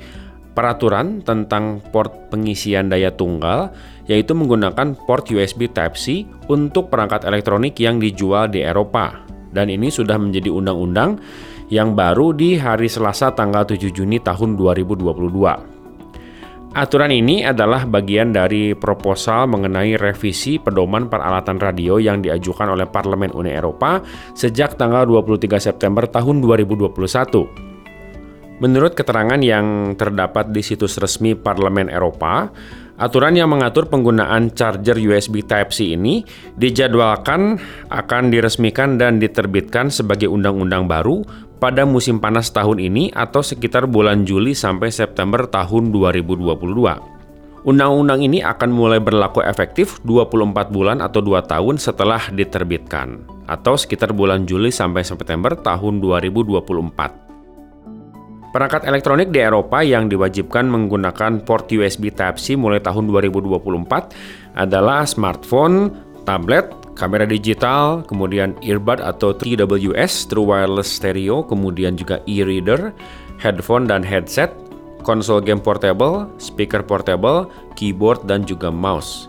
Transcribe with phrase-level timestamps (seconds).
[0.55, 3.75] peraturan tentang port pengisian daya tunggal
[4.07, 9.27] yaitu menggunakan port USB Type-C untuk perangkat elektronik yang dijual di Eropa.
[9.51, 11.19] Dan ini sudah menjadi undang-undang
[11.75, 15.76] yang baru di hari Selasa tanggal 7 Juni tahun 2022.
[16.75, 23.30] Aturan ini adalah bagian dari proposal mengenai revisi pedoman peralatan radio yang diajukan oleh Parlemen
[23.30, 24.02] Uni Eropa
[24.35, 27.66] sejak tanggal 23 September tahun 2021.
[28.57, 32.49] Menurut keterangan yang terdapat di situs resmi Parlemen Eropa,
[32.96, 36.24] aturan yang mengatur penggunaan charger USB Type-C ini
[36.57, 37.60] dijadwalkan
[37.93, 41.21] akan diresmikan dan diterbitkan sebagai undang-undang baru
[41.57, 47.16] pada musim panas tahun ini atau sekitar bulan Juli sampai September tahun 2022.
[47.66, 54.15] Undang-undang ini akan mulai berlaku efektif 24 bulan atau 2 tahun setelah diterbitkan, atau sekitar
[54.15, 57.26] bulan Juli sampai September tahun 2024.
[58.54, 65.91] Perangkat elektronik di Eropa yang diwajibkan menggunakan port USB Type-C mulai tahun 2024 adalah smartphone,
[66.22, 72.97] tablet, kamera digital, kemudian earbud atau TWS True Wireless Stereo, kemudian juga e-reader,
[73.38, 74.50] headphone dan headset,
[75.05, 79.28] konsol game portable, speaker portable, keyboard dan juga mouse.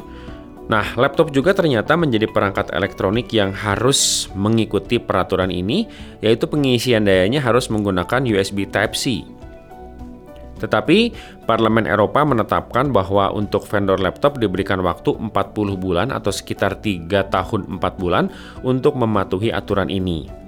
[0.68, 5.88] Nah, laptop juga ternyata menjadi perangkat elektronik yang harus mengikuti peraturan ini,
[6.20, 9.37] yaitu pengisian dayanya harus menggunakan USB Type-C.
[10.58, 11.14] Tetapi
[11.46, 15.32] Parlemen Eropa menetapkan bahwa untuk vendor laptop diberikan waktu 40
[15.78, 18.30] bulan atau sekitar 3 tahun 4 bulan
[18.66, 20.48] untuk mematuhi aturan ini.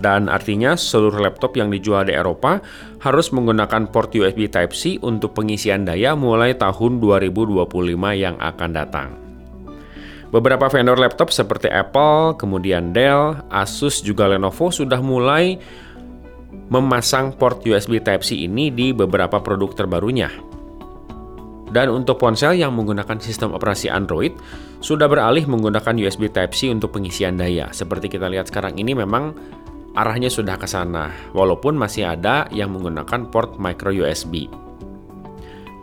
[0.00, 2.64] Dan artinya seluruh laptop yang dijual di Eropa
[3.04, 7.68] harus menggunakan port USB Type-C untuk pengisian daya mulai tahun 2025
[8.16, 9.30] yang akan datang.
[10.30, 15.58] Beberapa vendor laptop seperti Apple, kemudian Dell, Asus juga Lenovo sudah mulai
[16.70, 20.30] memasang port USB Type-C ini di beberapa produk terbarunya.
[21.70, 24.34] Dan untuk ponsel yang menggunakan sistem operasi Android,
[24.82, 27.70] sudah beralih menggunakan USB Type-C untuk pengisian daya.
[27.70, 29.30] Seperti kita lihat sekarang ini memang
[29.94, 34.50] arahnya sudah ke sana, walaupun masih ada yang menggunakan port micro USB.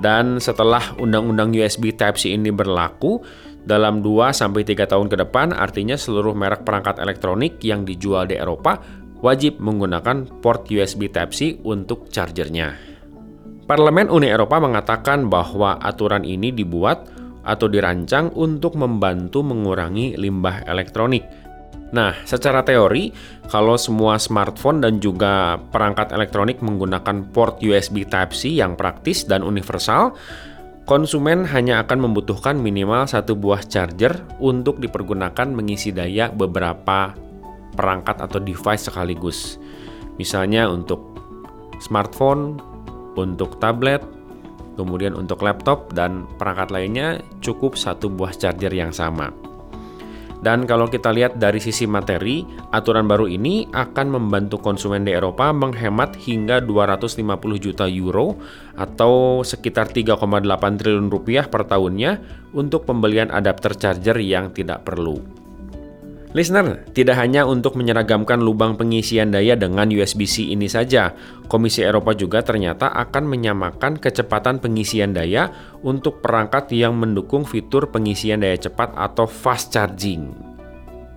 [0.03, 3.23] Dan setelah undang-undang USB Type-C ini berlaku,
[3.67, 8.79] dalam 2-3 tahun ke depan, artinya seluruh merek perangkat elektronik yang dijual di Eropa
[9.21, 12.77] wajib menggunakan port USB Type-C untuk chargernya.
[13.67, 17.11] Parlemen Uni Eropa mengatakan bahwa aturan ini dibuat
[17.43, 21.23] atau dirancang untuk membantu mengurangi limbah elektronik.
[21.87, 23.15] Nah, secara teori,
[23.47, 30.11] kalau semua smartphone dan juga perangkat elektronik menggunakan port USB Type-C yang praktis dan universal,
[30.83, 37.26] konsumen hanya akan membutuhkan minimal satu buah charger untuk dipergunakan mengisi daya beberapa
[37.77, 39.61] perangkat atau device sekaligus.
[40.17, 41.13] Misalnya untuk
[41.77, 42.57] smartphone,
[43.13, 44.01] untuk tablet,
[44.75, 49.29] kemudian untuk laptop dan perangkat lainnya cukup satu buah charger yang sama.
[50.37, 55.49] Dan kalau kita lihat dari sisi materi, aturan baru ini akan membantu konsumen di Eropa
[55.49, 57.25] menghemat hingga 250
[57.57, 58.37] juta euro
[58.77, 60.21] atau sekitar 3,8
[60.77, 62.21] triliun rupiah per tahunnya
[62.53, 65.46] untuk pembelian adapter charger yang tidak perlu.
[66.37, 71.17] Listener, tidak hanya untuk menyeragamkan lubang pengisian daya dengan USB-C ini saja,
[71.49, 75.49] Komisi Eropa juga ternyata akan menyamakan kecepatan pengisian daya
[75.81, 80.29] untuk perangkat yang mendukung fitur pengisian daya cepat atau fast charging.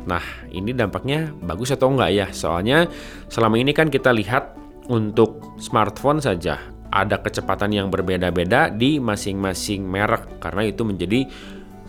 [0.09, 2.27] Nah, ini dampaknya bagus atau enggak ya?
[2.33, 2.89] Soalnya
[3.29, 4.57] selama ini kan kita lihat
[4.89, 6.57] untuk smartphone saja
[6.89, 11.29] ada kecepatan yang berbeda-beda di masing-masing merek karena itu menjadi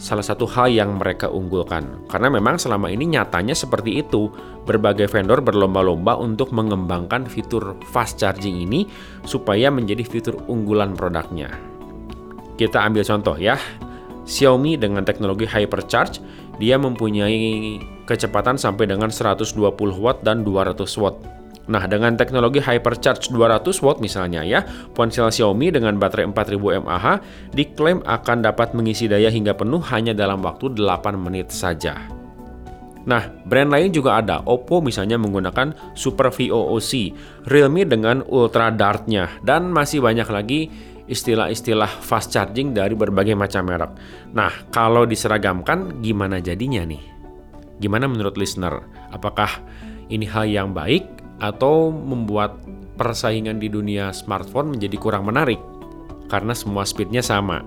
[0.02, 2.10] salah satu hal yang mereka unggulkan.
[2.10, 4.34] Karena memang selama ini nyatanya seperti itu.
[4.66, 8.90] Berbagai vendor berlomba-lomba untuk mengembangkan fitur fast charging ini
[9.30, 11.54] supaya menjadi fitur unggulan produknya.
[12.58, 13.62] Kita ambil contoh ya.
[14.26, 16.22] Xiaomi dengan teknologi hypercharge,
[16.58, 19.54] dia mempunyai kecepatan sampai dengan 120
[19.98, 21.41] watt dan 200 watt.
[21.70, 24.66] Nah, dengan teknologi hypercharge 200 watt misalnya ya,
[24.98, 27.06] ponsel Xiaomi dengan baterai 4000 mAh
[27.54, 32.22] diklaim akan dapat mengisi daya hingga penuh hanya dalam waktu 8 menit saja.
[33.02, 34.46] Nah, brand lain juga ada.
[34.46, 37.14] Oppo misalnya menggunakan Super VOOC,
[37.50, 40.70] Realme dengan Ultra Dart-nya, dan masih banyak lagi
[41.10, 43.92] istilah-istilah fast charging dari berbagai macam merek.
[44.38, 47.02] Nah, kalau diseragamkan gimana jadinya nih?
[47.82, 48.86] Gimana menurut listener?
[49.10, 49.66] Apakah
[50.14, 52.62] ini hal yang baik atau membuat
[52.96, 55.58] persaingan di dunia smartphone menjadi kurang menarik
[56.30, 57.66] karena semua speednya sama.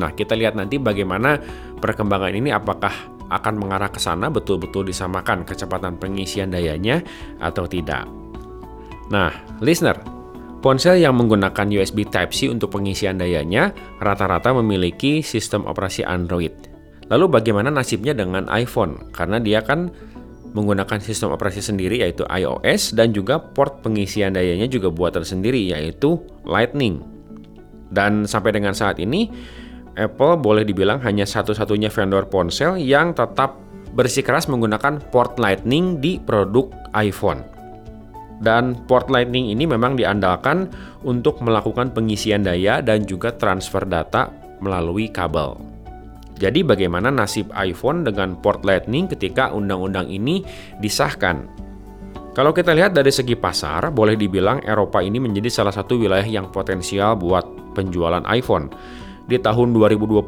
[0.00, 1.36] Nah, kita lihat nanti bagaimana
[1.78, 2.90] perkembangan ini apakah
[3.30, 7.04] akan mengarah ke sana betul-betul disamakan kecepatan pengisian dayanya
[7.38, 8.08] atau tidak.
[9.10, 9.30] Nah,
[9.62, 9.98] listener,
[10.64, 13.70] ponsel yang menggunakan USB Type-C untuk pengisian dayanya
[14.02, 16.54] rata-rata memiliki sistem operasi Android.
[17.10, 19.10] Lalu bagaimana nasibnya dengan iPhone?
[19.10, 19.90] Karena dia kan
[20.50, 26.18] menggunakan sistem operasi sendiri yaitu iOS dan juga port pengisian dayanya juga buatan sendiri yaitu
[26.42, 27.02] Lightning.
[27.90, 29.30] Dan sampai dengan saat ini
[29.98, 33.58] Apple boleh dibilang hanya satu-satunya vendor ponsel yang tetap
[33.94, 37.42] bersikeras menggunakan port Lightning di produk iPhone.
[38.40, 40.70] Dan port Lightning ini memang diandalkan
[41.04, 44.32] untuk melakukan pengisian daya dan juga transfer data
[44.64, 45.69] melalui kabel.
[46.40, 50.40] Jadi bagaimana nasib iPhone dengan port Lightning ketika undang-undang ini
[50.80, 51.44] disahkan?
[52.32, 56.48] Kalau kita lihat dari segi pasar, boleh dibilang Eropa ini menjadi salah satu wilayah yang
[56.48, 57.44] potensial buat
[57.76, 58.72] penjualan iPhone.
[59.28, 60.24] Di tahun 2021,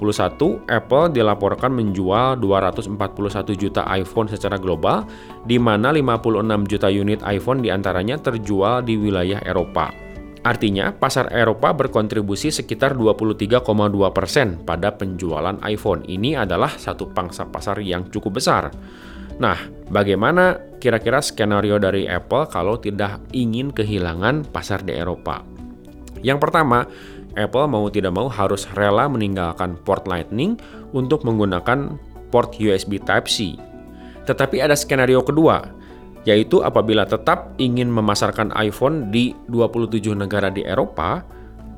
[0.68, 5.08] Apple dilaporkan menjual 241 juta iPhone secara global,
[5.48, 10.11] di mana 56 juta unit iPhone di antaranya terjual di wilayah Eropa.
[10.42, 13.62] Artinya, pasar Eropa berkontribusi sekitar 23,2
[14.10, 16.02] persen pada penjualan iPhone.
[16.02, 18.74] Ini adalah satu pangsa pasar yang cukup besar.
[19.38, 19.54] Nah,
[19.86, 25.46] bagaimana kira-kira skenario dari Apple kalau tidak ingin kehilangan pasar di Eropa?
[26.26, 26.90] Yang pertama,
[27.38, 30.58] Apple mau tidak mau harus rela meninggalkan port Lightning
[30.90, 31.96] untuk menggunakan
[32.34, 33.56] port USB Type-C.
[34.26, 35.81] Tetapi ada skenario kedua,
[36.22, 41.22] yaitu apabila tetap ingin memasarkan iPhone di 27 negara di Eropa,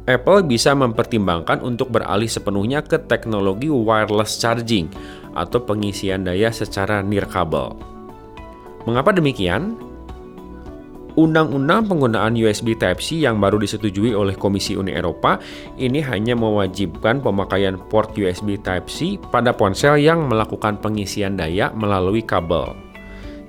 [0.05, 4.93] Apple bisa mempertimbangkan untuk beralih sepenuhnya ke teknologi wireless charging
[5.33, 7.73] atau pengisian daya secara nirkabel.
[8.85, 9.81] Mengapa demikian?
[11.15, 15.39] Undang-undang penggunaan USB Type-C yang baru disetujui oleh Komisi Uni Eropa
[15.79, 22.94] ini hanya mewajibkan pemakaian port USB Type-C pada ponsel yang melakukan pengisian daya melalui kabel.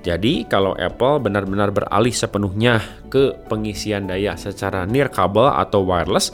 [0.06, 2.78] Jadi kalau Apple benar-benar beralih sepenuhnya
[3.10, 6.30] ke pengisian daya secara nirkabel atau wireless,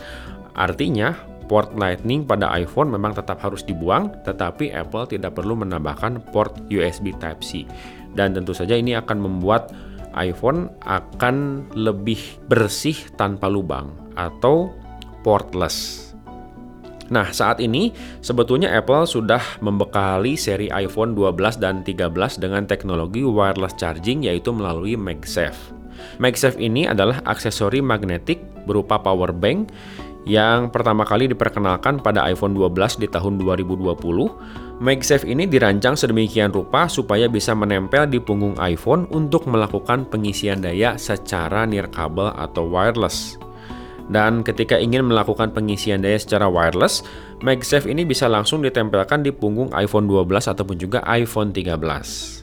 [0.53, 1.17] artinya
[1.49, 7.17] port Lightning pada iPhone memang tetap harus dibuang, tetapi Apple tidak perlu menambahkan port USB
[7.17, 7.65] Type-C.
[8.13, 9.73] Dan tentu saja ini akan membuat
[10.21, 12.21] iPhone akan lebih
[12.53, 13.89] bersih tanpa lubang
[14.21, 14.69] atau
[15.25, 16.12] portless.
[17.13, 17.93] Nah, saat ini
[18.25, 24.97] sebetulnya Apple sudah membekali seri iPhone 12 dan 13 dengan teknologi wireless charging yaitu melalui
[24.97, 25.77] MagSafe.
[26.17, 29.69] MagSafe ini adalah aksesori magnetik berupa power bank
[30.23, 34.81] yang pertama kali diperkenalkan pada iPhone 12 di tahun 2020.
[34.81, 40.95] MagSafe ini dirancang sedemikian rupa supaya bisa menempel di punggung iPhone untuk melakukan pengisian daya
[40.95, 43.37] secara nirkabel atau wireless.
[44.11, 47.07] Dan ketika ingin melakukan pengisian daya secara wireless,
[47.45, 52.43] MagSafe ini bisa langsung ditempelkan di punggung iPhone 12 ataupun juga iPhone 13.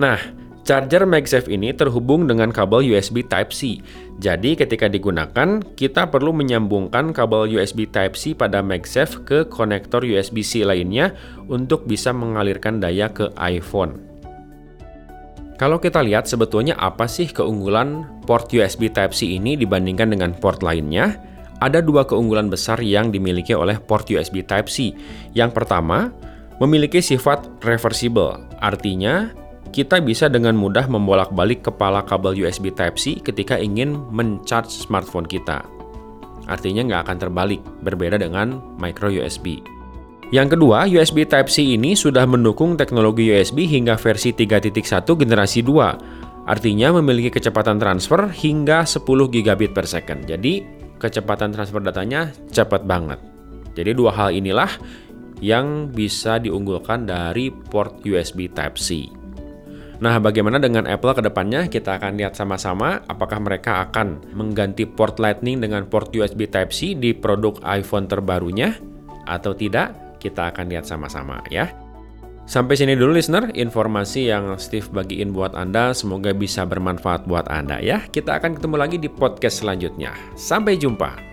[0.00, 0.20] Nah,
[0.64, 3.84] charger MagSafe ini terhubung dengan kabel USB Type-C.
[4.20, 11.16] Jadi ketika digunakan, kita perlu menyambungkan kabel USB Type-C pada MagSafe ke konektor USB-C lainnya
[11.48, 14.10] untuk bisa mengalirkan daya ke iPhone.
[15.60, 21.20] Kalau kita lihat sebetulnya apa sih keunggulan port USB Type-C ini dibandingkan dengan port lainnya?
[21.60, 24.96] Ada dua keunggulan besar yang dimiliki oleh port USB Type-C.
[25.36, 26.16] Yang pertama,
[26.64, 29.36] memiliki sifat reversible, artinya
[29.68, 35.60] kita bisa dengan mudah membolak-balik kepala kabel USB Type-C ketika ingin mencharge smartphone kita.
[36.48, 39.60] Artinya nggak akan terbalik, berbeda dengan micro USB.
[40.30, 46.46] Yang kedua, USB Type-C ini sudah mendukung teknologi USB hingga versi 3.1 generasi 2.
[46.46, 50.22] Artinya memiliki kecepatan transfer hingga 10 gigabit per second.
[50.30, 50.62] Jadi,
[51.02, 53.18] kecepatan transfer datanya cepat banget.
[53.74, 54.70] Jadi, dua hal inilah
[55.42, 59.10] yang bisa diunggulkan dari port USB Type-C.
[59.98, 61.66] Nah, bagaimana dengan Apple ke depannya?
[61.66, 67.18] Kita akan lihat sama-sama apakah mereka akan mengganti port Lightning dengan port USB Type-C di
[67.18, 68.78] produk iPhone terbarunya
[69.28, 71.72] atau tidak kita akan lihat sama-sama ya.
[72.50, 77.78] Sampai sini dulu listener, informasi yang Steve bagiin buat Anda semoga bisa bermanfaat buat Anda
[77.78, 78.02] ya.
[78.10, 80.10] Kita akan ketemu lagi di podcast selanjutnya.
[80.34, 81.29] Sampai jumpa.